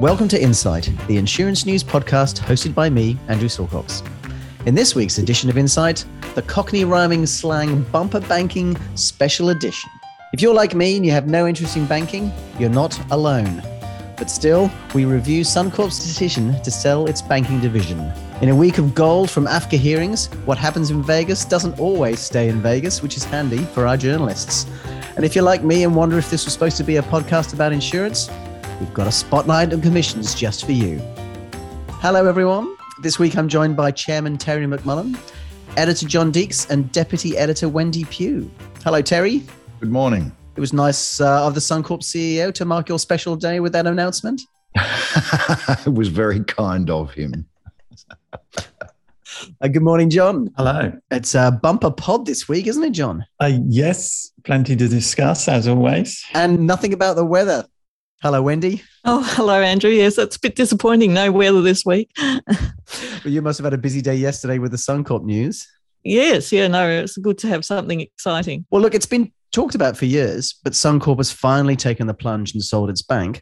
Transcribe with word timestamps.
Welcome 0.00 0.28
to 0.28 0.40
Insight, 0.40 0.92
the 1.08 1.16
insurance 1.16 1.66
news 1.66 1.82
podcast 1.82 2.38
hosted 2.38 2.72
by 2.72 2.88
me, 2.88 3.18
Andrew 3.26 3.48
Silcox. 3.48 4.06
In 4.64 4.76
this 4.76 4.94
week's 4.94 5.18
edition 5.18 5.50
of 5.50 5.58
Insight, 5.58 6.04
the 6.36 6.42
Cockney 6.42 6.84
rhyming 6.84 7.26
slang 7.26 7.82
bumper 7.82 8.20
banking 8.20 8.76
special 8.94 9.48
edition. 9.48 9.90
If 10.32 10.40
you're 10.40 10.54
like 10.54 10.72
me 10.76 10.94
and 10.94 11.04
you 11.04 11.10
have 11.10 11.26
no 11.26 11.48
interest 11.48 11.76
in 11.76 11.84
banking, 11.86 12.30
you're 12.60 12.70
not 12.70 12.96
alone. 13.10 13.60
But 14.16 14.30
still, 14.30 14.70
we 14.94 15.04
review 15.04 15.42
Suncorp's 15.42 15.98
decision 15.98 16.62
to 16.62 16.70
sell 16.70 17.06
its 17.06 17.20
banking 17.20 17.58
division. 17.58 18.12
In 18.40 18.50
a 18.50 18.54
week 18.54 18.78
of 18.78 18.94
gold 18.94 19.28
from 19.28 19.46
AFCA 19.46 19.78
hearings, 19.78 20.26
what 20.44 20.58
happens 20.58 20.92
in 20.92 21.02
Vegas 21.02 21.44
doesn't 21.44 21.80
always 21.80 22.20
stay 22.20 22.48
in 22.48 22.62
Vegas, 22.62 23.02
which 23.02 23.16
is 23.16 23.24
handy 23.24 23.64
for 23.64 23.84
our 23.84 23.96
journalists. 23.96 24.64
And 25.16 25.24
if 25.24 25.34
you're 25.34 25.42
like 25.42 25.64
me 25.64 25.82
and 25.82 25.96
wonder 25.96 26.18
if 26.18 26.30
this 26.30 26.44
was 26.44 26.52
supposed 26.52 26.76
to 26.76 26.84
be 26.84 26.98
a 26.98 27.02
podcast 27.02 27.52
about 27.52 27.72
insurance, 27.72 28.30
we've 28.80 28.94
got 28.94 29.06
a 29.06 29.12
spotlight 29.12 29.72
on 29.72 29.80
commissions 29.80 30.34
just 30.34 30.64
for 30.64 30.72
you. 30.72 30.98
Hello, 32.00 32.26
everyone. 32.26 32.76
This 33.02 33.18
week 33.18 33.36
I'm 33.36 33.48
joined 33.48 33.76
by 33.76 33.90
Chairman 33.90 34.38
Terry 34.38 34.66
McMullen, 34.66 35.18
Editor 35.76 36.06
John 36.06 36.32
Deeks, 36.32 36.68
and 36.70 36.90
Deputy 36.92 37.36
Editor 37.36 37.68
Wendy 37.68 38.04
Pugh. 38.04 38.50
Hello, 38.84 39.02
Terry. 39.02 39.42
Good 39.80 39.90
morning. 39.90 40.32
It 40.56 40.60
was 40.60 40.72
nice 40.72 41.20
uh, 41.20 41.46
of 41.46 41.54
the 41.54 41.60
Suncorp 41.60 42.02
CEO 42.02 42.52
to 42.54 42.64
mark 42.64 42.88
your 42.88 42.98
special 42.98 43.36
day 43.36 43.60
with 43.60 43.72
that 43.72 43.86
announcement. 43.86 44.42
it 44.74 45.94
was 45.94 46.08
very 46.08 46.42
kind 46.44 46.90
of 46.90 47.12
him. 47.12 47.46
Uh, 49.60 49.68
good 49.68 49.82
morning, 49.82 50.10
John. 50.10 50.50
Hello. 50.56 50.92
It's 51.10 51.34
a 51.34 51.52
bumper 51.62 51.90
pod 51.90 52.26
this 52.26 52.48
week, 52.48 52.66
isn't 52.66 52.82
it, 52.82 52.90
John? 52.90 53.24
Uh, 53.38 53.58
yes, 53.66 54.32
plenty 54.44 54.74
to 54.74 54.88
discuss 54.88 55.46
as 55.48 55.68
always. 55.68 56.24
And 56.34 56.66
nothing 56.66 56.92
about 56.92 57.16
the 57.16 57.24
weather. 57.24 57.64
Hello, 58.20 58.42
Wendy. 58.42 58.82
Oh, 59.04 59.22
hello, 59.36 59.62
Andrew. 59.62 59.90
Yes, 59.90 60.18
it's 60.18 60.34
a 60.34 60.40
bit 60.40 60.56
disappointing. 60.56 61.14
No 61.14 61.30
weather 61.30 61.62
this 61.62 61.84
week. 61.84 62.10
but 62.16 63.26
you 63.26 63.40
must 63.40 63.58
have 63.58 63.64
had 63.64 63.74
a 63.74 63.78
busy 63.78 64.00
day 64.00 64.16
yesterday 64.16 64.58
with 64.58 64.72
the 64.72 64.76
Suncorp 64.76 65.22
news. 65.22 65.68
Yes, 66.02 66.50
yeah, 66.50 66.66
no, 66.66 66.88
it's 66.88 67.16
good 67.16 67.38
to 67.38 67.46
have 67.46 67.64
something 67.64 68.00
exciting. 68.00 68.66
Well, 68.70 68.82
look, 68.82 68.96
it's 68.96 69.06
been 69.06 69.30
talked 69.52 69.76
about 69.76 69.96
for 69.96 70.06
years, 70.06 70.58
but 70.64 70.72
Suncorp 70.72 71.18
has 71.18 71.30
finally 71.30 71.76
taken 71.76 72.08
the 72.08 72.14
plunge 72.14 72.54
and 72.54 72.62
sold 72.62 72.90
its 72.90 73.02
bank. 73.02 73.40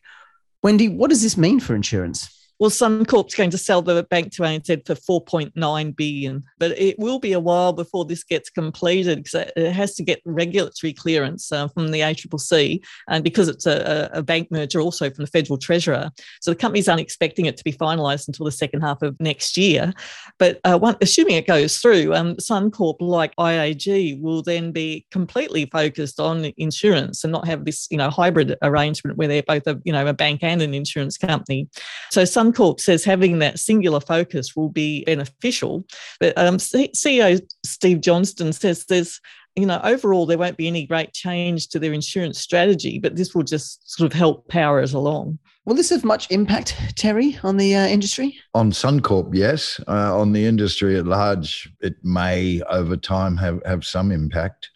Wendy, 0.62 0.88
what 0.88 1.08
does 1.08 1.22
this 1.22 1.38
mean 1.38 1.58
for 1.58 1.74
insurance? 1.74 2.28
Well, 2.58 2.70
Suncorp's 2.70 3.34
going 3.34 3.50
to 3.50 3.58
sell 3.58 3.82
the 3.82 4.02
bank 4.04 4.32
to 4.32 4.42
ANZ 4.42 4.86
for 4.86 5.20
4.9 5.20 5.96
billion, 5.96 6.42
but 6.58 6.70
it 6.78 6.98
will 6.98 7.18
be 7.18 7.32
a 7.32 7.40
while 7.40 7.74
before 7.74 8.06
this 8.06 8.24
gets 8.24 8.48
completed 8.48 9.22
because 9.22 9.50
it 9.56 9.72
has 9.72 9.94
to 9.96 10.02
get 10.02 10.22
regulatory 10.24 10.94
clearance 10.94 11.52
uh, 11.52 11.68
from 11.68 11.90
the 11.90 12.00
ACCC, 12.00 12.80
and 13.08 13.22
because 13.22 13.48
it's 13.48 13.66
a, 13.66 14.08
a, 14.12 14.22
bank 14.22 14.50
merger, 14.50 14.80
also 14.80 15.10
from 15.10 15.24
the 15.24 15.30
federal 15.30 15.58
treasurer. 15.58 16.10
So 16.40 16.50
the 16.50 16.56
companies 16.56 16.88
aren't 16.88 17.02
expecting 17.02 17.44
it 17.44 17.58
to 17.58 17.64
be 17.64 17.72
finalised 17.72 18.26
until 18.26 18.46
the 18.46 18.52
second 18.52 18.80
half 18.80 19.02
of 19.02 19.14
next 19.20 19.58
year. 19.58 19.92
But 20.38 20.58
uh, 20.64 20.78
one, 20.78 20.96
assuming 21.02 21.36
it 21.36 21.46
goes 21.46 21.76
through, 21.78 22.14
um, 22.14 22.36
Suncorp, 22.36 22.96
like 23.00 23.36
IAG, 23.36 24.20
will 24.20 24.42
then 24.42 24.72
be 24.72 25.06
completely 25.10 25.66
focused 25.66 26.18
on 26.18 26.52
insurance 26.56 27.22
and 27.22 27.32
not 27.32 27.46
have 27.46 27.66
this, 27.66 27.86
you 27.90 27.98
know, 27.98 28.08
hybrid 28.08 28.56
arrangement 28.62 29.18
where 29.18 29.28
they're 29.28 29.42
both 29.42 29.66
a, 29.66 29.80
you 29.84 29.92
know, 29.92 30.06
a 30.06 30.14
bank 30.14 30.42
and 30.42 30.62
an 30.62 30.72
insurance 30.72 31.18
company. 31.18 31.68
So 32.10 32.24
Sun 32.24 32.45
Suncorp 32.52 32.80
says 32.80 33.04
having 33.04 33.38
that 33.40 33.58
singular 33.58 34.00
focus 34.00 34.54
will 34.56 34.68
be 34.68 35.04
beneficial. 35.04 35.84
But 36.20 36.36
um, 36.38 36.56
CEO 36.56 37.40
Steve 37.64 38.00
Johnston 38.00 38.52
says 38.52 38.86
there's 38.86 39.20
you 39.56 39.64
know, 39.64 39.80
overall, 39.82 40.26
there 40.26 40.36
won't 40.36 40.58
be 40.58 40.68
any 40.68 40.86
great 40.86 41.14
change 41.14 41.68
to 41.68 41.78
their 41.78 41.94
insurance 41.94 42.38
strategy, 42.38 42.98
but 42.98 43.16
this 43.16 43.34
will 43.34 43.42
just 43.42 43.90
sort 43.90 44.04
of 44.04 44.12
help 44.12 44.46
power 44.48 44.80
it 44.80 44.92
along. 44.92 45.38
Will 45.64 45.74
this 45.74 45.88
have 45.88 46.04
much 46.04 46.30
impact, 46.30 46.76
Terry, 46.94 47.38
on 47.42 47.56
the 47.56 47.74
uh, 47.74 47.86
industry? 47.86 48.38
On 48.54 48.70
Suncorp, 48.70 49.34
yes. 49.34 49.80
Uh, 49.88 50.16
on 50.16 50.32
the 50.32 50.44
industry 50.44 50.98
at 50.98 51.06
large, 51.06 51.72
it 51.80 51.94
may 52.04 52.60
over 52.68 52.98
time 52.98 53.38
have, 53.38 53.62
have 53.64 53.84
some 53.84 54.12
impact. 54.12 54.70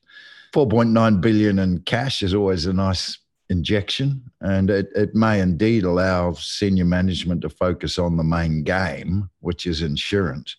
4.9 0.55 1.21
billion 1.21 1.59
in 1.59 1.81
cash 1.81 2.23
is 2.23 2.35
always 2.35 2.65
a 2.65 2.73
nice 2.73 3.19
injection, 3.51 4.23
and 4.41 4.71
it, 4.71 4.89
it 4.95 5.15
may 5.15 5.41
indeed 5.41 5.85
allow 5.85 6.33
senior 6.33 6.85
management 6.85 7.43
to 7.43 7.51
focus 7.51 7.99
on 7.99 8.17
the 8.17 8.25
main 8.25 8.63
game, 8.63 9.29
which 9.41 9.67
is 9.67 9.83
insurance. 9.83 10.57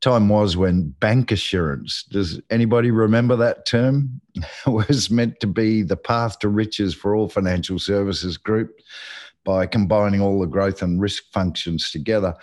Time 0.00 0.28
was 0.28 0.56
when 0.56 0.94
bancassurance, 1.00 2.08
does 2.08 2.40
anybody 2.50 2.90
remember 2.90 3.36
that 3.36 3.66
term? 3.66 4.20
was 4.66 5.10
meant 5.10 5.40
to 5.40 5.46
be 5.46 5.82
the 5.82 5.96
path 5.96 6.38
to 6.40 6.48
riches 6.48 6.94
for 6.94 7.14
all 7.14 7.28
financial 7.28 7.78
services 7.78 8.36
group 8.36 8.80
by 9.44 9.64
combining 9.64 10.20
all 10.20 10.40
the 10.40 10.46
growth 10.46 10.82
and 10.82 11.00
risk 11.00 11.22
functions 11.32 11.90
together. 11.90 12.34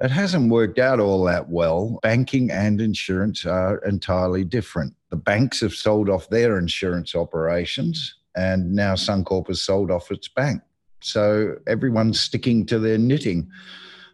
It 0.00 0.10
hasn't 0.10 0.50
worked 0.50 0.78
out 0.78 1.00
all 1.00 1.24
that 1.24 1.48
well. 1.48 1.98
Banking 2.02 2.50
and 2.50 2.80
insurance 2.80 3.46
are 3.46 3.78
entirely 3.84 4.44
different. 4.44 4.94
The 5.10 5.16
banks 5.16 5.60
have 5.60 5.72
sold 5.72 6.10
off 6.10 6.28
their 6.28 6.58
insurance 6.58 7.14
operations 7.14 8.17
and 8.38 8.72
now 8.72 8.94
Suncorp 8.94 9.48
has 9.48 9.60
sold 9.60 9.90
off 9.90 10.12
its 10.12 10.28
bank. 10.28 10.62
So 11.00 11.56
everyone's 11.66 12.20
sticking 12.20 12.64
to 12.66 12.78
their 12.78 12.96
knitting, 12.96 13.50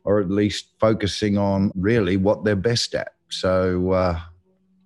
or 0.04 0.18
at 0.18 0.30
least 0.30 0.68
focusing 0.80 1.36
on 1.36 1.70
really 1.74 2.16
what 2.16 2.42
they're 2.42 2.56
best 2.56 2.94
at. 2.94 3.12
So, 3.28 3.92
uh, 3.92 4.18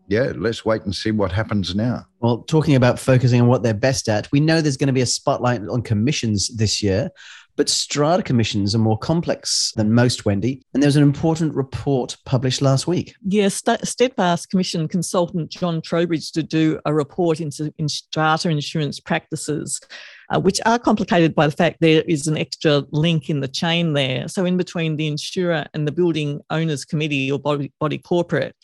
yeah, 0.08 0.32
let's 0.34 0.64
wait 0.64 0.82
and 0.82 0.94
see 0.94 1.12
what 1.12 1.30
happens 1.30 1.74
now. 1.74 2.06
Well, 2.20 2.38
talking 2.38 2.74
about 2.74 2.98
focusing 2.98 3.40
on 3.40 3.46
what 3.46 3.62
they're 3.62 3.74
best 3.74 4.08
at, 4.08 4.28
we 4.32 4.40
know 4.40 4.60
there's 4.60 4.76
going 4.76 4.88
to 4.88 4.92
be 4.92 5.02
a 5.02 5.06
spotlight 5.06 5.60
on 5.68 5.82
commissions 5.82 6.48
this 6.56 6.82
year. 6.82 7.10
But 7.58 7.68
strata 7.68 8.22
commissions 8.22 8.72
are 8.72 8.78
more 8.78 8.96
complex 8.96 9.72
than 9.74 9.92
most, 9.92 10.24
Wendy. 10.24 10.62
And 10.72 10.82
there 10.82 10.86
was 10.86 10.94
an 10.94 11.02
important 11.02 11.56
report 11.56 12.16
published 12.24 12.62
last 12.62 12.86
week. 12.86 13.16
Yes, 13.26 13.60
yeah, 13.66 13.78
Steadfast 13.82 14.48
Commission 14.48 14.86
consultant 14.86 15.50
John 15.50 15.82
Trowbridge 15.82 16.30
to 16.32 16.44
do 16.44 16.78
a 16.86 16.94
report 16.94 17.40
into 17.40 17.74
in 17.76 17.88
strata 17.88 18.48
insurance 18.48 19.00
practices. 19.00 19.80
Uh, 20.30 20.38
which 20.38 20.60
are 20.66 20.78
complicated 20.78 21.34
by 21.34 21.46
the 21.46 21.56
fact 21.56 21.78
there 21.80 22.02
is 22.02 22.26
an 22.26 22.36
extra 22.36 22.84
link 22.90 23.30
in 23.30 23.40
the 23.40 23.48
chain 23.48 23.94
there. 23.94 24.28
So, 24.28 24.44
in 24.44 24.58
between 24.58 24.96
the 24.96 25.06
insurer 25.06 25.64
and 25.72 25.88
the 25.88 25.92
building 25.92 26.40
owners 26.50 26.84
committee 26.84 27.32
or 27.32 27.38
body, 27.38 27.72
body 27.80 27.96
corporate, 27.96 28.54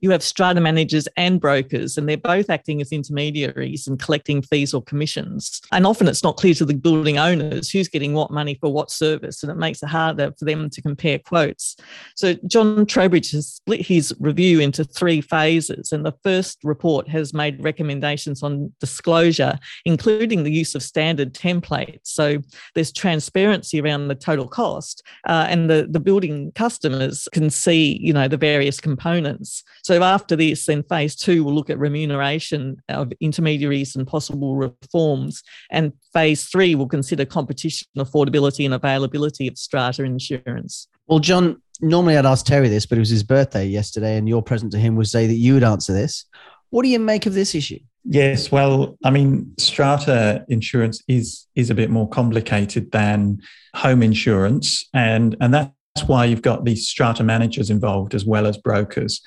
you 0.00 0.10
have 0.10 0.22
strata 0.22 0.60
managers 0.60 1.08
and 1.16 1.40
brokers, 1.40 1.98
and 1.98 2.08
they're 2.08 2.16
both 2.16 2.50
acting 2.50 2.80
as 2.80 2.92
intermediaries 2.92 3.86
and 3.86 3.98
collecting 3.98 4.42
fees 4.42 4.72
or 4.72 4.82
commissions. 4.82 5.60
And 5.72 5.86
often 5.86 6.08
it's 6.08 6.22
not 6.22 6.36
clear 6.36 6.54
to 6.54 6.64
the 6.64 6.74
building 6.74 7.18
owners 7.18 7.70
who's 7.70 7.88
getting 7.88 8.14
what 8.14 8.30
money 8.30 8.56
for 8.60 8.72
what 8.72 8.90
service, 8.90 9.42
and 9.42 9.50
it 9.50 9.56
makes 9.56 9.82
it 9.82 9.88
harder 9.88 10.32
for 10.38 10.44
them 10.44 10.70
to 10.70 10.82
compare 10.82 11.18
quotes. 11.18 11.76
So 12.14 12.34
John 12.46 12.86
Trowbridge 12.86 13.32
has 13.32 13.48
split 13.48 13.84
his 13.84 14.14
review 14.20 14.60
into 14.60 14.84
three 14.84 15.20
phases, 15.20 15.92
and 15.92 16.04
the 16.04 16.14
first 16.22 16.58
report 16.62 17.08
has 17.08 17.34
made 17.34 17.62
recommendations 17.62 18.42
on 18.42 18.72
disclosure, 18.80 19.58
including 19.84 20.44
the 20.44 20.52
use 20.52 20.74
of 20.74 20.82
standard 20.82 21.34
templates. 21.34 22.00
So 22.04 22.38
there's 22.74 22.92
transparency 22.92 23.80
around 23.80 24.08
the 24.08 24.14
total 24.14 24.46
cost, 24.46 25.02
uh, 25.26 25.46
and 25.48 25.68
the, 25.68 25.88
the 25.90 26.00
building 26.00 26.52
customers 26.52 27.28
can 27.32 27.50
see, 27.50 27.98
you 28.00 28.12
know, 28.12 28.28
the 28.28 28.36
various 28.36 28.80
components. 28.80 29.64
So 29.88 30.02
after 30.02 30.36
this, 30.36 30.66
then 30.66 30.82
phase 30.82 31.16
two 31.16 31.42
will 31.42 31.54
look 31.54 31.70
at 31.70 31.78
remuneration 31.78 32.76
of 32.90 33.10
intermediaries 33.22 33.96
and 33.96 34.06
possible 34.06 34.54
reforms. 34.54 35.42
And 35.70 35.94
phase 36.12 36.44
three 36.44 36.74
will 36.74 36.88
consider 36.88 37.24
competition, 37.24 37.88
affordability, 37.96 38.66
and 38.66 38.74
availability 38.74 39.48
of 39.48 39.56
strata 39.56 40.04
insurance. 40.04 40.88
Well, 41.06 41.20
John, 41.20 41.62
normally 41.80 42.18
I'd 42.18 42.26
ask 42.26 42.44
Terry 42.44 42.68
this, 42.68 42.84
but 42.84 42.98
it 42.98 43.00
was 43.00 43.08
his 43.08 43.22
birthday 43.22 43.64
yesterday, 43.64 44.18
and 44.18 44.28
your 44.28 44.42
present 44.42 44.72
to 44.72 44.78
him 44.78 44.94
would 44.96 45.08
say 45.08 45.26
that 45.26 45.36
you 45.36 45.54
would 45.54 45.64
answer 45.64 45.94
this. 45.94 46.26
What 46.68 46.82
do 46.82 46.90
you 46.90 46.98
make 46.98 47.24
of 47.24 47.32
this 47.32 47.54
issue? 47.54 47.78
Yes, 48.04 48.52
well, 48.52 48.98
I 49.06 49.10
mean, 49.10 49.54
strata 49.56 50.44
insurance 50.48 51.02
is 51.08 51.46
is 51.54 51.70
a 51.70 51.74
bit 51.74 51.88
more 51.88 52.10
complicated 52.10 52.92
than 52.92 53.40
home 53.74 54.02
insurance, 54.02 54.86
and 54.92 55.34
and 55.40 55.54
that's 55.54 55.72
why 56.04 56.26
you've 56.26 56.42
got 56.42 56.66
these 56.66 56.86
strata 56.86 57.24
managers 57.24 57.70
involved 57.70 58.14
as 58.14 58.26
well 58.26 58.46
as 58.46 58.58
brokers. 58.58 59.22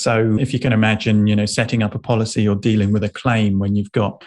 So 0.00 0.36
if 0.40 0.52
you 0.52 0.58
can 0.58 0.72
imagine, 0.72 1.26
you 1.26 1.36
know, 1.36 1.46
setting 1.46 1.82
up 1.82 1.94
a 1.94 1.98
policy 1.98 2.46
or 2.46 2.54
dealing 2.54 2.92
with 2.92 3.04
a 3.04 3.08
claim 3.08 3.58
when 3.58 3.76
you've 3.76 3.92
got 3.92 4.24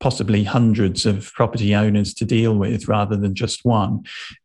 possibly 0.00 0.44
hundreds 0.44 1.06
of 1.06 1.32
property 1.32 1.74
owners 1.74 2.12
to 2.12 2.26
deal 2.26 2.54
with 2.56 2.88
rather 2.88 3.16
than 3.16 3.34
just 3.34 3.64
one. 3.64 4.02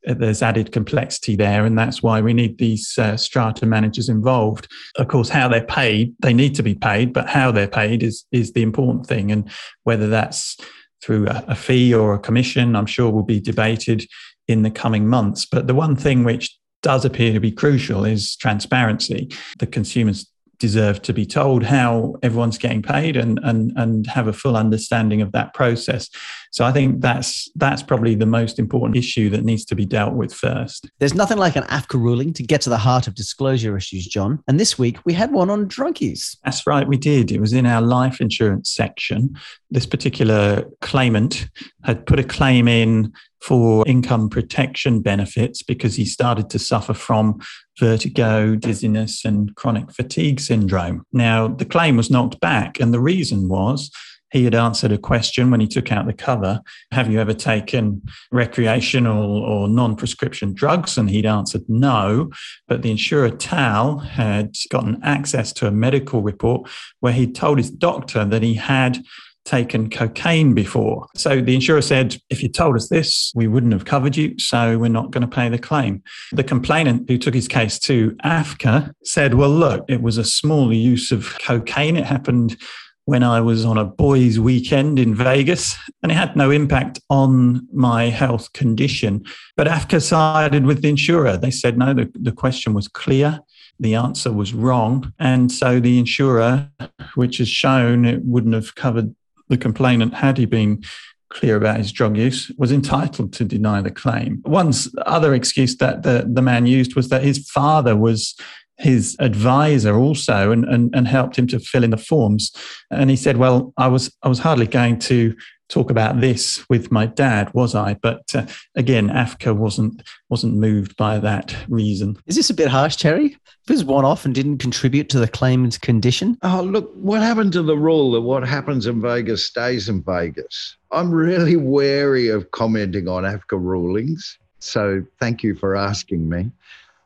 Uh, 0.07 0.13
there's 0.13 0.42
added 0.42 0.71
complexity 0.71 1.36
there, 1.36 1.66
and 1.66 1.77
that's 1.77 2.01
why 2.01 2.21
we 2.21 2.33
need 2.33 2.57
these 2.57 2.98
uh, 2.98 3.18
strata 3.18 3.66
managers 3.66 4.07
involved. 4.07 4.69
Of 4.95 5.10
course, 5.10 5.27
how 5.27 5.50
they're 5.50 5.66
paid, 5.66 6.13
they 6.19 6.33
need 6.33 6.56
to 6.56 6.63
be 6.63 6.75
paid, 6.75 7.12
but 7.12 7.27
how 7.27 7.51
they're 7.51 7.68
paid 7.68 8.04
is 8.04 8.25
is 8.31 8.54
the 8.54 8.62
important 8.62 9.06
thing, 9.06 9.33
and 9.33 9.50
whether 9.83 10.07
that's 10.07 10.56
through 11.01 11.27
a, 11.27 11.44
a 11.50 11.56
fee 11.56 11.94
or 11.94 12.13
a 12.13 12.19
commission, 12.19 12.75
I'm 12.75 12.86
sure 12.86 13.12
will 13.12 13.24
be 13.24 13.42
debated 13.42 14.07
in 14.48 14.62
the 14.62 14.71
coming 14.71 15.07
months. 15.07 15.45
But 15.45 15.68
the 15.68 15.75
one 15.75 15.95
thing 15.95 16.24
which 16.24 16.57
does 16.81 17.04
appear 17.04 17.33
to 17.33 17.39
be 17.39 17.51
crucial 17.51 18.06
is 18.06 18.36
transparency. 18.38 19.30
The 19.60 19.68
consumers 19.68 20.30
deserve 20.59 21.01
to 21.01 21.13
be 21.13 21.25
told 21.25 21.63
how 21.63 22.15
everyone's 22.21 22.57
getting 22.57 22.81
paid 22.81 23.15
and 23.15 23.39
and 23.44 23.71
and 23.75 24.06
have 24.07 24.27
a 24.27 24.33
full 24.33 24.56
understanding 24.56 25.21
of 25.21 25.31
that 25.31 25.53
process. 25.53 26.09
So 26.51 26.65
I 26.65 26.71
think 26.71 27.01
that's 27.01 27.50
that's 27.56 27.81
probably 27.81 28.15
the 28.15 28.25
most 28.25 28.59
important 28.59 28.97
issue 28.97 29.29
that 29.29 29.44
needs 29.44 29.65
to 29.65 29.75
be 29.75 29.85
dealt 29.85 30.13
with 30.13 30.33
first. 30.33 30.89
There's 31.00 31.15
nothing 31.15 31.38
like 31.38 31.56
an 31.56 31.63
AFCA 31.63 32.00
ruling 32.00 32.33
to 32.33 32.44
get 32.44 32.61
to 32.61 32.69
the 32.69 32.77
heart 32.77 33.07
of 33.07 33.15
disclosure 33.15 33.77
issues, 33.77 34.06
John. 34.06 34.44
And 34.47 34.59
this 34.59 34.77
week 34.77 34.97
we 35.06 35.13
had 35.13 35.31
one 35.31 35.50
on 35.50 35.67
drunkies. 35.67 36.38
That's 36.44 36.67
right, 36.67 36.88
we 36.88 36.97
did. 36.97 37.31
It 37.31 37.39
was 37.39 37.53
in 37.53 37.65
our 37.65 37.81
life 37.81 38.19
insurance 38.19 38.71
section. 38.71 39.35
This 39.71 39.85
particular 39.85 40.65
claimant 40.81 41.47
had 41.83 42.06
put 42.06 42.19
a 42.19 42.23
claim 42.23 42.67
in 42.67 43.13
for 43.41 43.88
income 43.88 44.30
protection 44.30 45.01
benefits 45.01 45.63
because 45.63 45.95
he 45.95 46.06
started 46.06 46.50
to 46.50 46.59
suffer 46.59 46.94
from 46.94 47.39
vertigo, 47.80 48.56
dizziness, 48.56 49.24
and 49.24 49.56
chronic 49.56 49.91
fatigue 49.91 50.39
syndrome. 50.39 51.03
Now, 51.13 51.47
the 51.47 51.65
claim 51.65 51.97
was 51.97 52.09
knocked 52.09 52.39
back, 52.39 52.80
and 52.80 52.94
the 52.94 53.00
reason 53.00 53.47
was 53.47 53.91
he 54.31 54.44
had 54.44 54.53
answered 54.53 54.91
a 54.91 54.97
question 54.97 55.50
when 55.50 55.59
he 55.59 55.68
took 55.68 55.91
out 55.91 56.06
the 56.06 56.13
cover 56.13 56.62
Have 56.91 57.12
you 57.12 57.19
ever 57.19 57.33
taken 57.33 58.01
recreational 58.31 59.42
or 59.42 59.68
non 59.68 59.95
prescription 59.95 60.53
drugs? 60.53 60.97
And 60.97 61.09
he'd 61.09 61.25
answered 61.25 61.63
no. 61.68 62.30
But 62.68 62.81
the 62.81 62.92
insurer 62.92 63.31
TAL 63.31 64.00
had 64.00 64.53
gotten 64.69 65.00
access 65.03 65.51
to 65.53 65.68
a 65.68 65.71
medical 65.71 66.21
report 66.21 66.69
where 67.00 67.13
he 67.13 67.31
told 67.31 67.57
his 67.57 67.71
doctor 67.71 68.24
that 68.25 68.44
he 68.44 68.53
had 68.53 69.00
taken 69.49 69.89
cocaine 69.89 70.53
before. 70.53 71.07
So 71.15 71.41
the 71.41 71.55
insurer 71.55 71.81
said, 71.81 72.17
if 72.29 72.43
you 72.43 72.49
told 72.49 72.75
us 72.75 72.87
this, 72.87 73.31
we 73.33 73.47
wouldn't 73.47 73.73
have 73.73 73.85
covered 73.85 74.15
you, 74.15 74.37
so 74.37 74.77
we're 74.77 74.89
not 74.89 75.09
going 75.09 75.27
to 75.27 75.35
pay 75.35 75.49
the 75.49 75.57
claim. 75.57 76.03
The 76.31 76.43
complainant 76.43 77.09
who 77.09 77.17
took 77.17 77.33
his 77.33 77.47
case 77.47 77.79
to 77.79 78.11
AFCA 78.23 78.93
said, 79.03 79.33
well, 79.33 79.49
look, 79.49 79.85
it 79.89 80.03
was 80.03 80.17
a 80.17 80.23
small 80.23 80.71
use 80.71 81.11
of 81.11 81.35
cocaine. 81.39 81.97
It 81.97 82.05
happened 82.05 82.57
when 83.05 83.23
I 83.23 83.41
was 83.41 83.65
on 83.65 83.79
a 83.79 83.85
boys' 83.85 84.39
weekend 84.39 84.99
in 84.99 85.15
Vegas, 85.15 85.75
and 86.03 86.11
it 86.11 86.15
had 86.15 86.35
no 86.35 86.51
impact 86.51 86.99
on 87.09 87.67
my 87.73 88.09
health 88.09 88.53
condition. 88.53 89.25
But 89.57 89.65
AFCA 89.65 89.99
sided 89.99 90.67
with 90.67 90.83
the 90.83 90.89
insurer. 90.89 91.37
They 91.37 91.49
said, 91.49 91.75
no, 91.75 91.95
the, 91.95 92.11
the 92.13 92.31
question 92.31 92.75
was 92.75 92.87
clear 92.87 93.39
the 93.79 93.95
answer 93.95 94.31
was 94.31 94.53
wrong. 94.53 95.11
And 95.19 95.51
so 95.51 95.79
the 95.79 95.97
insurer, 95.97 96.69
which 97.15 97.37
has 97.37 97.47
shown 97.47 98.05
it 98.05 98.21
wouldn't 98.25 98.53
have 98.53 98.75
covered 98.75 99.15
the 99.49 99.57
complainant, 99.57 100.13
had 100.13 100.37
he 100.37 100.45
been 100.45 100.83
clear 101.29 101.55
about 101.55 101.77
his 101.77 101.91
drug 101.91 102.17
use, 102.17 102.51
was 102.57 102.71
entitled 102.71 103.33
to 103.33 103.45
deny 103.45 103.81
the 103.81 103.91
claim. 103.91 104.39
One 104.43 104.73
other 105.05 105.33
excuse 105.33 105.75
that 105.77 106.03
the, 106.03 106.27
the 106.27 106.41
man 106.41 106.65
used 106.65 106.95
was 106.95 107.09
that 107.09 107.23
his 107.23 107.47
father 107.49 107.95
was 107.95 108.35
his 108.79 109.15
advisor 109.19 109.95
also 109.97 110.51
and, 110.51 110.65
and, 110.65 110.93
and 110.95 111.07
helped 111.07 111.37
him 111.37 111.47
to 111.47 111.59
fill 111.59 111.83
in 111.83 111.91
the 111.91 111.97
forms. 111.97 112.51
And 112.89 113.09
he 113.09 113.15
said, 113.15 113.37
Well, 113.37 113.73
I 113.77 113.87
was 113.87 114.15
I 114.23 114.29
was 114.29 114.39
hardly 114.39 114.67
going 114.67 114.99
to 114.99 115.35
talk 115.69 115.91
about 115.91 116.19
this 116.19 116.67
with 116.69 116.91
my 116.91 117.05
dad, 117.05 117.53
was 117.53 117.75
I? 117.75 117.93
But 117.95 118.23
uh, 118.33 118.45
again, 118.75 119.09
AFCA 119.09 119.55
wasn't 119.55 120.01
wasn't 120.29 120.55
moved 120.55 120.95
by 120.97 121.19
that 121.19 121.55
reason. 121.67 122.17
Is 122.25 122.35
this 122.35 122.49
a 122.49 122.53
bit 122.53 122.69
harsh, 122.69 122.95
Terry? 122.95 123.25
If 123.25 123.69
it 123.69 123.73
was 123.73 123.83
one 123.83 124.05
off 124.05 124.25
and 124.25 124.33
didn't 124.33 124.57
contribute 124.57 125.09
to 125.09 125.19
the 125.19 125.27
claimant's 125.27 125.77
condition? 125.77 126.37
Oh, 126.41 126.61
look, 126.63 126.91
what 126.95 127.21
happened 127.21 127.53
to 127.53 127.61
the 127.61 127.77
rule 127.77 128.11
that 128.13 128.21
what 128.21 128.47
happens 128.47 128.87
in 128.87 129.01
Vegas 129.01 129.45
stays 129.45 129.89
in 129.89 130.03
Vegas? 130.03 130.77
I'm 130.91 131.11
really 131.11 131.55
wary 131.55 132.29
of 132.29 132.49
commenting 132.51 133.07
on 133.07 133.23
AFCA 133.23 133.59
rulings. 133.59 134.37
So 134.59 135.05
thank 135.19 135.43
you 135.43 135.55
for 135.55 135.75
asking 135.75 136.27
me. 136.27 136.51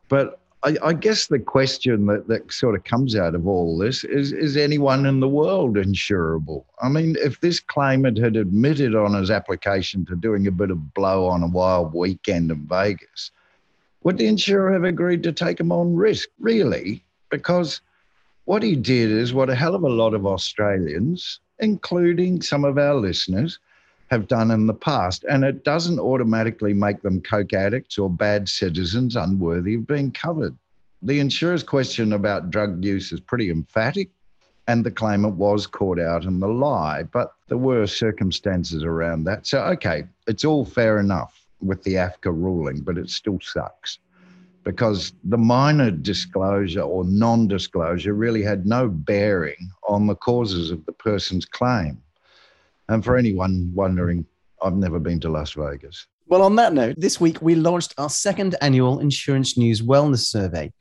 But 0.07 0.39
I, 0.63 0.77
I, 0.81 0.93
guess 0.93 1.27
the 1.27 1.39
question 1.39 2.05
that, 2.05 2.27
that 2.29 2.51
sort 2.51 2.75
of 2.75 2.85
comes 2.85 3.15
out 3.17 3.35
of 3.35 3.47
all 3.47 3.77
this 3.77 4.05
is 4.05 4.31
is 4.31 4.55
anyone 4.55 5.05
in 5.05 5.19
the 5.19 5.27
world 5.27 5.75
insurable? 5.75 6.63
I 6.81 6.87
mean, 6.87 7.17
if 7.19 7.41
this 7.41 7.59
claimant 7.59 8.17
had 8.17 8.37
admitted 8.37 8.95
on 8.95 9.13
his 9.13 9.29
application 9.29 10.05
to 10.05 10.15
doing 10.15 10.47
a 10.47 10.51
bit 10.51 10.71
of 10.71 10.93
blow 10.93 11.27
on 11.27 11.43
a 11.43 11.47
wild 11.47 11.93
weekend 11.93 12.49
in 12.49 12.65
Vegas, 12.67 13.31
would 14.03 14.17
the 14.17 14.27
insurer 14.27 14.71
have 14.71 14.85
agreed 14.85 15.23
to 15.23 15.33
take 15.33 15.59
him 15.59 15.71
on 15.71 15.95
risk? 15.95 16.29
Really? 16.39 17.03
Because 17.29 17.81
what 18.45 18.63
he 18.63 18.75
did 18.75 19.11
is 19.11 19.33
what 19.33 19.49
a 19.49 19.55
hell 19.55 19.75
of 19.75 19.83
a 19.83 19.89
lot 19.89 20.13
of 20.13 20.25
Australians, 20.25 21.39
including 21.59 22.41
some 22.41 22.63
of 22.63 22.77
our 22.77 22.95
listeners, 22.95 23.59
have 24.09 24.27
done 24.27 24.51
in 24.51 24.67
the 24.67 24.73
past. 24.73 25.25
And 25.29 25.43
it 25.43 25.63
doesn't 25.63 25.99
automatically 25.99 26.73
make 26.73 27.01
them 27.01 27.21
coke 27.21 27.53
addicts 27.53 27.97
or 27.97 28.09
bad 28.09 28.47
citizens 28.47 29.15
unworthy 29.15 29.75
of 29.75 29.87
being 29.87 30.11
covered. 30.11 30.55
The 31.01 31.19
insurer's 31.19 31.63
question 31.63 32.13
about 32.13 32.49
drug 32.49 32.83
use 32.83 33.11
is 33.11 33.19
pretty 33.19 33.49
emphatic, 33.49 34.09
and 34.67 34.85
the 34.85 34.91
claimant 34.91 35.35
was 35.35 35.67
caught 35.67 35.99
out 35.99 36.23
in 36.23 36.39
the 36.39 36.47
lie, 36.47 37.03
but 37.03 37.33
there 37.49 37.57
were 37.57 37.87
circumstances 37.87 38.83
around 38.83 39.25
that. 39.25 39.45
So, 39.45 39.61
okay, 39.63 40.05
it's 40.27 40.45
all 40.45 40.63
fair 40.63 40.99
enough 40.99 41.45
with 41.59 41.83
the 41.83 41.95
AFCA 41.95 42.31
ruling, 42.31 42.81
but 42.81 42.97
it 42.97 43.09
still 43.09 43.39
sucks 43.41 43.99
because 44.63 45.13
the 45.25 45.37
minor 45.37 45.91
disclosure 45.91 46.81
or 46.81 47.03
non 47.03 47.47
disclosure 47.47 48.13
really 48.13 48.41
had 48.41 48.65
no 48.65 48.87
bearing 48.87 49.69
on 49.87 50.07
the 50.07 50.15
causes 50.15 50.71
of 50.71 50.85
the 50.85 50.91
person's 50.91 51.45
claim. 51.45 52.01
And 52.89 53.03
for 53.03 53.17
anyone 53.17 53.71
wondering, 53.73 54.25
I've 54.61 54.75
never 54.75 54.99
been 54.99 55.19
to 55.21 55.29
Las 55.29 55.53
Vegas. 55.53 56.07
Well, 56.27 56.41
on 56.41 56.55
that 56.55 56.73
note, 56.73 56.95
this 56.97 57.19
week 57.19 57.41
we 57.41 57.55
launched 57.55 57.93
our 57.97 58.09
second 58.09 58.55
annual 58.61 58.99
Insurance 58.99 59.57
News 59.57 59.81
Wellness 59.81 60.25
Survey. 60.25 60.71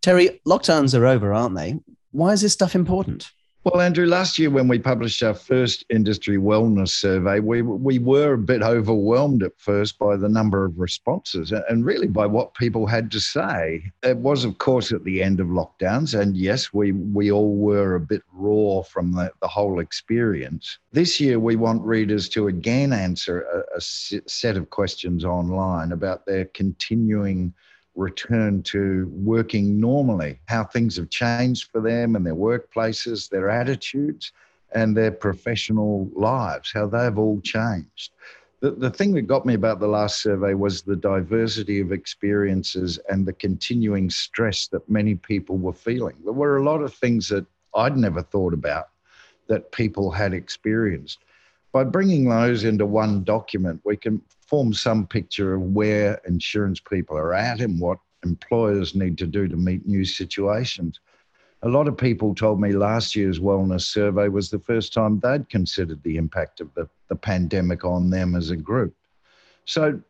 Terry, 0.00 0.40
lockdowns 0.46 0.98
are 0.98 1.06
over, 1.06 1.32
aren't 1.32 1.56
they? 1.56 1.76
Why 2.12 2.32
is 2.32 2.40
this 2.40 2.52
stuff 2.52 2.74
important? 2.74 3.30
Well, 3.66 3.80
Andrew, 3.80 4.06
last 4.06 4.38
year 4.38 4.48
when 4.48 4.68
we 4.68 4.78
published 4.78 5.24
our 5.24 5.34
first 5.34 5.84
industry 5.90 6.36
wellness 6.36 6.90
survey, 6.90 7.40
we, 7.40 7.62
we 7.62 7.98
were 7.98 8.34
a 8.34 8.38
bit 8.38 8.62
overwhelmed 8.62 9.42
at 9.42 9.58
first 9.58 9.98
by 9.98 10.14
the 10.16 10.28
number 10.28 10.64
of 10.64 10.78
responses 10.78 11.50
and 11.50 11.84
really 11.84 12.06
by 12.06 12.26
what 12.26 12.54
people 12.54 12.86
had 12.86 13.10
to 13.10 13.18
say. 13.18 13.82
It 14.04 14.18
was, 14.18 14.44
of 14.44 14.58
course, 14.58 14.92
at 14.92 15.02
the 15.02 15.20
end 15.20 15.40
of 15.40 15.48
lockdowns. 15.48 16.16
And 16.16 16.36
yes, 16.36 16.72
we, 16.72 16.92
we 16.92 17.32
all 17.32 17.56
were 17.56 17.96
a 17.96 18.00
bit 18.00 18.22
raw 18.32 18.82
from 18.82 19.14
the, 19.14 19.32
the 19.42 19.48
whole 19.48 19.80
experience. 19.80 20.78
This 20.92 21.18
year, 21.18 21.40
we 21.40 21.56
want 21.56 21.82
readers 21.82 22.28
to 22.28 22.46
again 22.46 22.92
answer 22.92 23.40
a, 23.40 23.78
a 23.78 23.80
set 23.80 24.56
of 24.56 24.70
questions 24.70 25.24
online 25.24 25.90
about 25.90 26.24
their 26.24 26.44
continuing 26.44 27.52
return 27.96 28.62
to 28.62 29.10
working 29.12 29.80
normally, 29.80 30.38
how 30.46 30.64
things 30.64 30.96
have 30.96 31.10
changed 31.10 31.70
for 31.70 31.80
them 31.80 32.14
and 32.14 32.24
their 32.24 32.34
workplaces, 32.34 33.28
their 33.28 33.48
attitudes, 33.48 34.32
and 34.72 34.96
their 34.96 35.10
professional 35.10 36.10
lives, 36.14 36.70
how 36.72 36.86
they've 36.86 37.18
all 37.18 37.40
changed. 37.40 38.12
The, 38.60 38.70
the 38.70 38.90
thing 38.90 39.12
that 39.14 39.22
got 39.22 39.46
me 39.46 39.54
about 39.54 39.80
the 39.80 39.88
last 39.88 40.22
survey 40.22 40.54
was 40.54 40.82
the 40.82 40.96
diversity 40.96 41.80
of 41.80 41.92
experiences 41.92 42.98
and 43.08 43.26
the 43.26 43.32
continuing 43.32 44.10
stress 44.10 44.66
that 44.68 44.88
many 44.88 45.14
people 45.14 45.56
were 45.56 45.72
feeling. 45.72 46.16
There 46.24 46.32
were 46.32 46.56
a 46.56 46.64
lot 46.64 46.82
of 46.82 46.94
things 46.94 47.28
that 47.28 47.46
I'd 47.74 47.96
never 47.96 48.22
thought 48.22 48.54
about 48.54 48.88
that 49.48 49.72
people 49.72 50.10
had 50.10 50.32
experienced. 50.32 51.18
By 51.72 51.84
bringing 51.84 52.28
those 52.28 52.64
into 52.64 52.86
one 52.86 53.22
document, 53.22 53.82
we 53.84 53.96
can 53.96 54.22
form 54.46 54.72
some 54.72 55.06
picture 55.06 55.54
of 55.54 55.62
where 55.62 56.20
insurance 56.26 56.80
people 56.80 57.16
are 57.16 57.34
at 57.34 57.60
and 57.60 57.80
what 57.80 57.98
employers 58.24 58.94
need 58.94 59.18
to 59.18 59.26
do 59.26 59.48
to 59.48 59.56
meet 59.56 59.86
new 59.86 60.04
situations. 60.04 61.00
A 61.62 61.68
lot 61.68 61.88
of 61.88 61.96
people 61.96 62.34
told 62.34 62.60
me 62.60 62.72
last 62.72 63.16
year's 63.16 63.40
wellness 63.40 63.82
survey 63.82 64.28
was 64.28 64.50
the 64.50 64.58
first 64.58 64.92
time 64.92 65.18
they'd 65.18 65.48
considered 65.48 66.02
the 66.02 66.16
impact 66.16 66.60
of 66.60 66.72
the, 66.74 66.88
the 67.08 67.16
pandemic 67.16 67.84
on 67.84 68.10
them 68.10 68.34
as 68.34 68.50
a 68.50 68.56
group. 68.56 68.94
So 69.64 70.00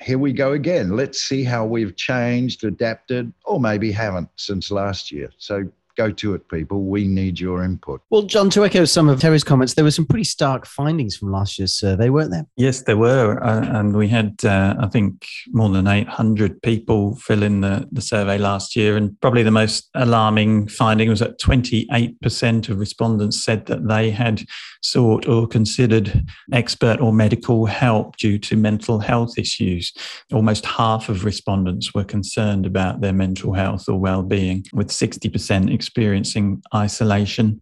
here 0.00 0.18
we 0.18 0.32
go 0.32 0.52
again. 0.52 0.94
Let's 0.94 1.22
see 1.22 1.42
how 1.42 1.64
we've 1.64 1.96
changed, 1.96 2.64
adapted, 2.64 3.32
or 3.44 3.58
maybe 3.58 3.90
haven't 3.90 4.28
since 4.36 4.70
last 4.70 5.10
year. 5.10 5.30
So 5.38 5.68
go 5.96 6.10
to 6.10 6.34
it, 6.34 6.48
people. 6.48 6.82
We 6.84 7.06
need 7.06 7.40
your 7.40 7.64
input. 7.64 8.02
Well, 8.10 8.22
John, 8.22 8.50
to 8.50 8.64
echo 8.64 8.84
some 8.84 9.08
of 9.08 9.20
Terry's 9.20 9.44
comments, 9.44 9.74
there 9.74 9.84
were 9.84 9.90
some 9.90 10.06
pretty 10.06 10.24
stark 10.24 10.66
findings 10.66 11.16
from 11.16 11.32
last 11.32 11.58
year's 11.58 11.72
survey, 11.72 12.10
weren't 12.10 12.30
there? 12.30 12.46
Yes, 12.56 12.82
there 12.82 12.96
were. 12.96 13.42
Uh, 13.42 13.64
and 13.78 13.96
we 13.96 14.08
had, 14.08 14.36
uh, 14.44 14.76
I 14.78 14.88
think, 14.88 15.26
more 15.48 15.68
than 15.68 15.86
800 15.86 16.62
people 16.62 17.16
fill 17.16 17.42
in 17.42 17.60
the, 17.60 17.88
the 17.90 18.00
survey 18.00 18.38
last 18.38 18.76
year. 18.76 18.96
And 18.96 19.18
probably 19.20 19.42
the 19.42 19.50
most 19.50 19.88
alarming 19.94 20.68
finding 20.68 21.08
was 21.08 21.20
that 21.20 21.40
28% 21.40 22.68
of 22.68 22.78
respondents 22.78 23.42
said 23.42 23.66
that 23.66 23.88
they 23.88 24.10
had 24.10 24.42
sought 24.82 25.26
or 25.26 25.46
considered 25.46 26.24
expert 26.52 27.00
or 27.00 27.12
medical 27.12 27.66
help 27.66 28.16
due 28.16 28.38
to 28.38 28.56
mental 28.56 29.00
health 29.00 29.38
issues. 29.38 29.92
Almost 30.32 30.66
half 30.66 31.08
of 31.08 31.24
respondents 31.24 31.94
were 31.94 32.04
concerned 32.04 32.66
about 32.66 33.00
their 33.00 33.12
mental 33.12 33.52
health 33.52 33.88
or 33.88 33.98
well-being, 33.98 34.64
with 34.72 34.88
60% 34.88 35.72
experiencing 35.86 36.62
isolation 36.74 37.60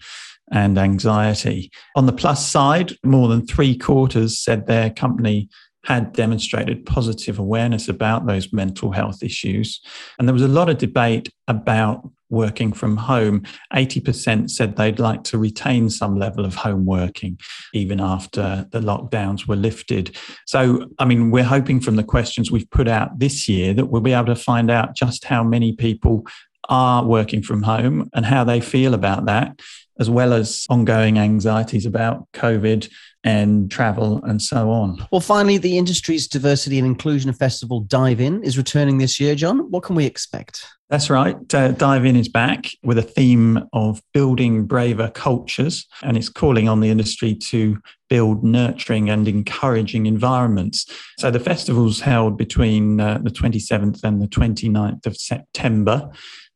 and 0.50 0.78
anxiety. 0.78 1.70
On 1.96 2.06
the 2.06 2.12
plus 2.12 2.46
side, 2.46 2.92
more 3.04 3.28
than 3.28 3.46
three 3.46 3.76
quarters 3.76 4.38
said 4.38 4.66
their 4.66 4.90
company 4.90 5.48
had 5.84 6.12
demonstrated 6.14 6.86
positive 6.86 7.38
awareness 7.38 7.88
about 7.88 8.26
those 8.26 8.52
mental 8.52 8.92
health 8.92 9.22
issues. 9.22 9.80
And 10.18 10.26
there 10.26 10.32
was 10.32 10.42
a 10.42 10.48
lot 10.48 10.70
of 10.70 10.78
debate 10.78 11.28
about 11.46 12.08
working 12.30 12.72
from 12.72 12.96
home, 12.96 13.42
80% 13.72 14.50
said 14.50 14.76
they'd 14.76 14.98
like 14.98 15.22
to 15.24 15.38
retain 15.38 15.88
some 15.88 16.18
level 16.18 16.44
of 16.44 16.54
home 16.54 16.84
working 16.84 17.38
even 17.72 18.00
after 18.00 18.66
the 18.72 18.80
lockdowns 18.80 19.46
were 19.46 19.56
lifted. 19.56 20.16
So, 20.46 20.88
I 20.98 21.04
mean, 21.04 21.30
we're 21.30 21.44
hoping 21.44 21.80
from 21.80 21.96
the 21.96 22.02
questions 22.02 22.50
we've 22.50 22.70
put 22.70 22.88
out 22.88 23.18
this 23.18 23.48
year 23.48 23.72
that 23.74 23.86
we'll 23.86 24.00
be 24.00 24.12
able 24.12 24.26
to 24.26 24.36
find 24.36 24.70
out 24.70 24.96
just 24.96 25.24
how 25.24 25.44
many 25.44 25.72
people 25.74 26.26
are 26.68 27.04
working 27.04 27.42
from 27.42 27.62
home 27.62 28.10
and 28.14 28.26
how 28.26 28.44
they 28.44 28.60
feel 28.60 28.94
about 28.94 29.26
that, 29.26 29.60
as 29.98 30.10
well 30.10 30.32
as 30.32 30.66
ongoing 30.68 31.18
anxieties 31.18 31.86
about 31.86 32.26
COVID 32.32 32.88
and 33.24 33.70
travel 33.70 34.22
and 34.24 34.40
so 34.40 34.70
on. 34.70 35.06
Well, 35.10 35.20
finally, 35.20 35.56
the 35.56 35.78
industry's 35.78 36.28
diversity 36.28 36.78
and 36.78 36.86
inclusion 36.86 37.32
festival 37.32 37.80
Dive 37.80 38.20
In 38.20 38.44
is 38.44 38.58
returning 38.58 38.98
this 38.98 39.18
year, 39.18 39.34
John. 39.34 39.70
What 39.70 39.82
can 39.82 39.96
we 39.96 40.04
expect? 40.04 40.66
That's 40.90 41.08
right. 41.08 41.36
Uh, 41.52 41.72
Dive 41.72 42.04
In 42.04 42.14
is 42.14 42.28
back 42.28 42.66
with 42.82 42.98
a 42.98 43.02
theme 43.02 43.66
of 43.72 44.02
building 44.12 44.66
braver 44.66 45.10
cultures, 45.10 45.86
and 46.02 46.16
it's 46.16 46.28
calling 46.28 46.68
on 46.68 46.80
the 46.80 46.90
industry 46.90 47.34
to 47.34 47.78
build 48.10 48.44
nurturing 48.44 49.08
and 49.08 49.26
encouraging 49.26 50.04
environments. 50.04 50.86
So 51.18 51.30
the 51.30 51.40
festival's 51.40 52.00
held 52.00 52.36
between 52.36 53.00
uh, 53.00 53.18
the 53.22 53.30
27th 53.30 54.04
and 54.04 54.20
the 54.20 54.28
29th 54.28 55.06
of 55.06 55.16
September. 55.16 56.10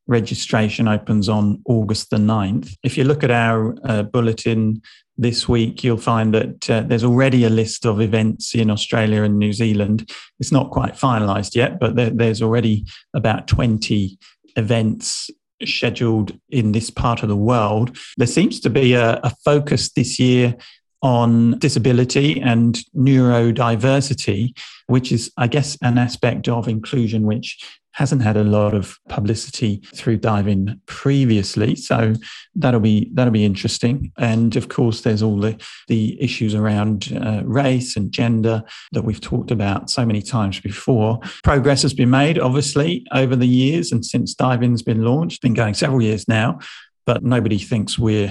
Registration 0.09 0.89
opens 0.89 1.29
on 1.29 1.63
August 1.67 2.11
the 2.11 2.17
9th. 2.17 2.75
If 2.83 2.97
you 2.97 3.05
look 3.05 3.23
at 3.23 3.31
our 3.31 3.77
uh, 3.85 4.03
bulletin 4.03 4.81
this 5.19 5.49
week, 5.49 5.85
you'll 5.85 5.99
find 5.99 6.33
that 6.33 6.71
uh, 6.71 6.81
there's 6.81 7.05
already 7.05 7.45
a 7.45 7.51
list 7.51 7.85
of 7.85 8.01
events 8.01 8.55
in 8.55 8.71
Australia 8.71 9.23
and 9.23 9.39
New 9.39 9.53
Zealand. 9.53 10.11
It's 10.41 10.53
not 10.53 10.71
quite 10.71 10.95
finalised 10.95 11.55
yet, 11.55 11.79
but 11.79 11.95
there, 11.95 12.11
there's 12.11 12.41
already 12.41 12.87
about 13.15 13.49
20 13.49 14.19
events 14.57 15.31
scheduled 15.65 16.39
in 16.49 16.73
this 16.73 16.89
part 16.89 17.23
of 17.23 17.29
the 17.29 17.37
world. 17.37 17.97
There 18.17 18.27
seems 18.27 18.61
to 18.61 18.71
be 18.71 18.95
a, 18.95 19.21
a 19.23 19.33
focus 19.45 19.93
this 19.93 20.19
year 20.19 20.57
on 21.03 21.59
disability 21.59 22.41
and 22.41 22.79
neurodiversity, 22.97 24.57
which 24.87 25.13
is, 25.13 25.31
I 25.37 25.47
guess, 25.47 25.77
an 25.83 25.99
aspect 25.99 26.49
of 26.49 26.67
inclusion 26.67 27.23
which 27.23 27.59
hasn't 27.99 28.23
had 28.23 28.37
a 28.37 28.45
lot 28.45 28.75
of 28.75 28.97
publicity 29.09 29.83
through 29.93 30.17
Dive 30.19 30.47
In 30.47 30.81
previously. 30.87 31.75
So 31.75 32.15
that'll 32.55 32.79
be 32.79 33.11
that'll 33.13 33.33
be 33.33 33.45
interesting. 33.45 34.13
And 34.17 34.55
of 34.55 34.69
course, 34.69 35.01
there's 35.01 35.21
all 35.21 35.41
the 35.41 35.61
the 35.89 36.17
issues 36.23 36.55
around 36.55 37.13
uh, 37.21 37.43
race 37.45 37.97
and 37.97 38.13
gender 38.13 38.63
that 38.93 39.03
we've 39.03 39.21
talked 39.21 39.51
about 39.51 39.91
so 39.91 40.07
many 40.07 40.23
times 40.23 40.61
before. 40.61 41.19
Progress 41.43 41.83
has 41.83 41.93
been 41.93 42.11
made, 42.11 42.39
obviously, 42.39 43.05
over 43.13 43.35
the 43.35 43.49
years 43.49 43.91
and 43.91 44.07
since 44.07 44.33
Dive 44.33 44.63
In's 44.63 44.83
been 44.83 45.03
launched, 45.03 45.43
been 45.43 45.55
going 45.55 45.75
several 45.75 46.01
years 46.01 46.29
now. 46.29 46.61
But 47.05 47.25
nobody 47.25 47.59
thinks 47.59 47.99
we're 47.99 48.31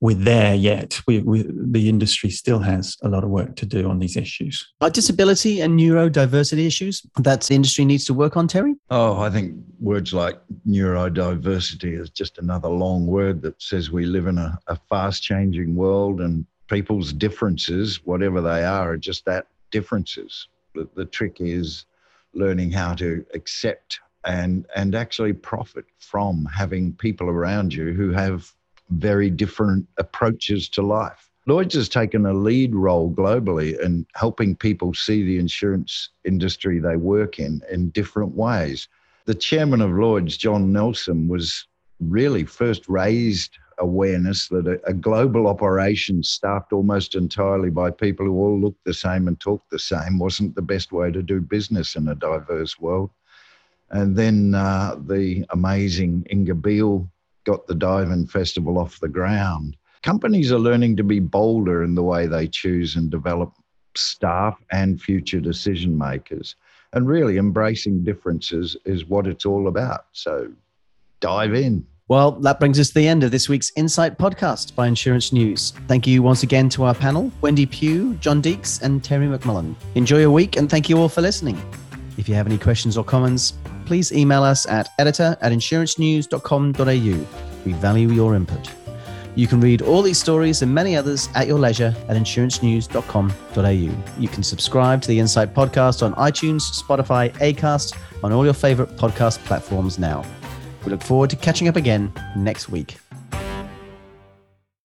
we're 0.00 0.16
there 0.16 0.54
yet. 0.54 1.00
We, 1.06 1.18
we, 1.20 1.44
the 1.46 1.88
industry 1.88 2.30
still 2.30 2.60
has 2.60 2.96
a 3.02 3.08
lot 3.08 3.22
of 3.22 3.30
work 3.30 3.56
to 3.56 3.66
do 3.66 3.88
on 3.88 3.98
these 3.98 4.16
issues. 4.16 4.66
Are 4.80 4.90
disability 4.90 5.60
and 5.60 5.78
neurodiversity 5.78 6.66
issues 6.66 7.02
that 7.18 7.42
the 7.42 7.54
industry 7.54 7.84
needs 7.84 8.06
to 8.06 8.14
work 8.14 8.36
on, 8.36 8.48
Terry? 8.48 8.74
Oh, 8.90 9.20
I 9.20 9.30
think 9.30 9.54
words 9.78 10.14
like 10.14 10.40
neurodiversity 10.66 12.00
is 12.00 12.08
just 12.10 12.38
another 12.38 12.68
long 12.68 13.06
word 13.06 13.42
that 13.42 13.60
says 13.60 13.90
we 13.90 14.06
live 14.06 14.26
in 14.26 14.38
a, 14.38 14.58
a 14.68 14.76
fast 14.88 15.22
changing 15.22 15.76
world 15.76 16.20
and 16.20 16.46
people's 16.68 17.12
differences, 17.12 18.04
whatever 18.04 18.40
they 18.40 18.64
are, 18.64 18.92
are 18.92 18.96
just 18.96 19.24
that 19.26 19.48
differences. 19.70 20.48
The, 20.74 20.88
the 20.94 21.04
trick 21.04 21.36
is 21.40 21.84
learning 22.32 22.70
how 22.70 22.94
to 22.94 23.24
accept 23.34 24.00
and 24.24 24.66
and 24.76 24.94
actually 24.94 25.32
profit 25.32 25.86
from 25.98 26.44
having 26.44 26.92
people 26.92 27.28
around 27.28 27.72
you 27.72 27.92
who 27.92 28.10
have 28.10 28.52
very 28.90 29.30
different 29.30 29.86
approaches 29.98 30.68
to 30.70 30.82
life. 30.82 31.30
Lloyd's 31.46 31.74
has 31.74 31.88
taken 31.88 32.26
a 32.26 32.34
lead 32.34 32.74
role 32.74 33.10
globally 33.10 33.78
in 33.80 34.06
helping 34.14 34.54
people 34.54 34.92
see 34.94 35.22
the 35.22 35.38
insurance 35.38 36.10
industry 36.24 36.78
they 36.78 36.96
work 36.96 37.38
in 37.38 37.62
in 37.70 37.90
different 37.90 38.34
ways. 38.34 38.88
The 39.24 39.34
chairman 39.34 39.80
of 39.80 39.90
Lloyd's, 39.90 40.36
John 40.36 40.72
Nelson, 40.72 41.28
was 41.28 41.66
really 41.98 42.44
first 42.44 42.88
raised 42.88 43.56
awareness 43.78 44.48
that 44.48 44.66
a, 44.66 44.80
a, 44.86 44.92
global 44.92 45.46
operation 45.46 46.22
staffed 46.22 46.72
almost 46.72 47.14
entirely 47.14 47.70
by 47.70 47.90
people 47.90 48.26
who 48.26 48.38
all 48.38 48.60
looked 48.60 48.84
the 48.84 48.94
same 48.94 49.26
and 49.26 49.40
talked 49.40 49.70
the 49.70 49.78
same 49.78 50.18
wasn't 50.18 50.54
the 50.54 50.62
best 50.62 50.92
way 50.92 51.10
to 51.10 51.22
do 51.22 51.40
business 51.40 51.96
in 51.96 52.08
a 52.08 52.14
diverse 52.14 52.78
world. 52.78 53.10
And 53.90 54.14
then 54.14 54.54
uh, 54.54 54.96
the 55.06 55.44
amazing 55.50 56.26
Inga 56.30 56.54
Beale 56.54 57.10
got 57.50 57.66
the 57.66 57.74
Dive 57.74 58.12
In 58.12 58.28
Festival 58.28 58.78
off 58.78 59.00
the 59.00 59.08
ground. 59.08 59.76
Companies 60.02 60.52
are 60.52 60.58
learning 60.58 60.96
to 60.96 61.02
be 61.02 61.18
bolder 61.18 61.82
in 61.82 61.96
the 61.96 62.02
way 62.02 62.28
they 62.28 62.46
choose 62.46 62.94
and 62.94 63.10
develop 63.10 63.52
staff 63.96 64.56
and 64.70 65.02
future 65.02 65.40
decision 65.40 65.98
makers. 65.98 66.54
And 66.92 67.08
really 67.08 67.38
embracing 67.38 68.04
differences 68.04 68.76
is 68.84 69.06
what 69.06 69.26
it's 69.26 69.44
all 69.44 69.66
about. 69.66 70.06
So 70.12 70.52
dive 71.18 71.54
in. 71.54 71.84
Well, 72.06 72.32
that 72.42 72.60
brings 72.60 72.78
us 72.78 72.88
to 72.88 72.94
the 72.94 73.08
end 73.08 73.24
of 73.24 73.32
this 73.32 73.48
week's 73.48 73.72
Insight 73.74 74.16
podcast 74.16 74.76
by 74.76 74.86
Insurance 74.86 75.32
News. 75.32 75.72
Thank 75.88 76.06
you 76.06 76.22
once 76.22 76.44
again 76.44 76.68
to 76.70 76.84
our 76.84 76.94
panel, 76.94 77.32
Wendy 77.40 77.66
Pugh, 77.66 78.14
John 78.20 78.40
Deeks, 78.40 78.80
and 78.80 79.02
Terry 79.02 79.26
McMullen. 79.26 79.74
Enjoy 79.96 80.20
your 80.20 80.30
week 80.30 80.56
and 80.56 80.70
thank 80.70 80.88
you 80.88 80.98
all 80.98 81.08
for 81.08 81.20
listening. 81.20 81.60
If 82.16 82.28
you 82.28 82.36
have 82.36 82.46
any 82.46 82.58
questions 82.58 82.96
or 82.96 83.02
comments, 83.02 83.54
please 83.90 84.12
email 84.12 84.44
us 84.44 84.68
at 84.68 84.88
editor 85.00 85.36
at 85.40 85.50
insurancenews.com.au. 85.50 87.64
We 87.64 87.72
value 87.72 88.10
your 88.10 88.36
input. 88.36 88.70
You 89.34 89.48
can 89.48 89.60
read 89.60 89.82
all 89.82 90.00
these 90.00 90.16
stories 90.16 90.62
and 90.62 90.72
many 90.72 90.96
others 90.96 91.28
at 91.34 91.48
your 91.48 91.58
leisure 91.58 91.92
at 92.08 92.16
insurancenews.com.au. 92.16 94.20
You 94.20 94.28
can 94.28 94.44
subscribe 94.44 95.02
to 95.02 95.08
the 95.08 95.18
Insight 95.18 95.54
podcast 95.54 96.04
on 96.04 96.14
iTunes, 96.14 96.62
Spotify, 96.80 97.32
Acast, 97.38 97.96
on 98.22 98.32
all 98.32 98.44
your 98.44 98.54
favorite 98.54 98.96
podcast 98.96 99.44
platforms 99.44 99.98
now. 99.98 100.24
We 100.84 100.92
look 100.92 101.02
forward 101.02 101.30
to 101.30 101.36
catching 101.36 101.66
up 101.66 101.74
again 101.74 102.12
next 102.36 102.68
week. 102.68 102.96